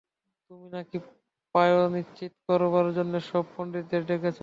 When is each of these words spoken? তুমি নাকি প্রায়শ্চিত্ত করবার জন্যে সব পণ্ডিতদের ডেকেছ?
তুমি 0.51 0.67
নাকি 0.73 0.97
প্রায়শ্চিত্ত 1.55 2.37
করবার 2.47 2.87
জন্যে 2.97 3.19
সব 3.29 3.43
পণ্ডিতদের 3.55 4.01
ডেকেছ? 4.09 4.37